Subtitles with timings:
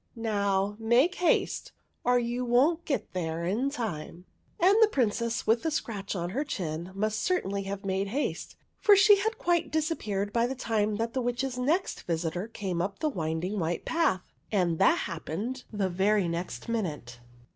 [0.15, 4.25] Now, make haste, or you won't get there in time!"
[4.59, 8.95] And the Princess with the scratch on her chin must certainly have made haste, for
[8.95, 13.59] she had quite disappeared by the time the Witch's next visitor came up the winding
[13.59, 17.19] white path; and that happened the very next minute.